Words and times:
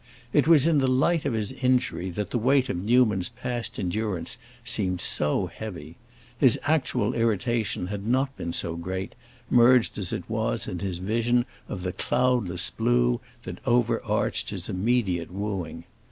It 0.33 0.47
was 0.47 0.65
in 0.65 0.79
the 0.79 0.87
light 0.87 1.25
of 1.25 1.33
his 1.33 1.51
injury 1.51 2.09
that 2.09 2.31
the 2.31 2.39
weight 2.39 2.69
of 2.69 2.77
Newman's 2.77 3.29
past 3.29 3.77
endurance 3.77 4.39
seemed 4.63 4.99
so 4.99 5.45
heavy; 5.45 5.95
his 6.39 6.57
actual 6.63 7.13
irritation 7.13 7.85
had 7.85 8.07
not 8.07 8.35
been 8.35 8.51
so 8.51 8.75
great, 8.75 9.13
merged 9.51 9.99
as 9.99 10.11
it 10.11 10.27
was 10.27 10.67
in 10.67 10.79
his 10.79 10.97
vision 10.97 11.45
of 11.69 11.83
the 11.83 11.93
cloudless 11.93 12.71
blue 12.71 13.21
that 13.43 13.59
overarched 13.63 14.49
his 14.49 14.67
immediate 14.67 15.29
wooing. 15.31 15.83